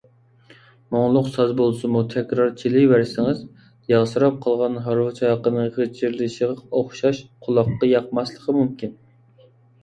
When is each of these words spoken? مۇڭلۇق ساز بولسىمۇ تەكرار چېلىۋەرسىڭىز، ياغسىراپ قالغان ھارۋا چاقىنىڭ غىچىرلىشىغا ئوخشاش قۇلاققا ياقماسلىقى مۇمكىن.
مۇڭلۇق 0.93 1.27
ساز 1.33 1.51
بولسىمۇ 1.57 1.99
تەكرار 2.13 2.49
چېلىۋەرسىڭىز، 2.61 3.43
ياغسىراپ 3.93 4.39
قالغان 4.47 4.79
ھارۋا 4.87 5.13
چاقىنىڭ 5.21 5.69
غىچىرلىشىغا 5.77 6.57
ئوخشاش 6.81 7.21
قۇلاققا 7.49 7.93
ياقماسلىقى 7.93 8.59
مۇمكىن. 8.63 8.99